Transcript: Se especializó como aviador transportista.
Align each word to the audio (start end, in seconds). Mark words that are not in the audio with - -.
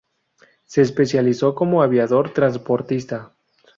Se 0.65 0.81
especializó 0.81 1.53
como 1.53 1.83
aviador 1.83 2.33
transportista. 2.33 3.33